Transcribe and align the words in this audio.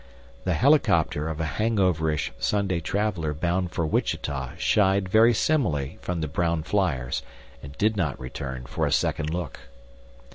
The 0.45 0.55
helicopter 0.55 1.29
of 1.29 1.39
a 1.39 1.45
hangoverish 1.45 2.31
Sunday 2.39 2.79
traveler 2.79 3.35
bound 3.35 3.69
for 3.71 3.85
Wichita 3.85 4.55
shied 4.57 5.07
very 5.07 5.31
similarly 5.31 5.99
from 6.01 6.21
the 6.21 6.27
brown 6.27 6.63
fliers 6.63 7.21
and 7.61 7.77
did 7.77 7.95
not 7.95 8.19
return 8.19 8.65
for 8.65 8.87
a 8.87 8.91
second 8.91 9.29
look. 9.31 9.59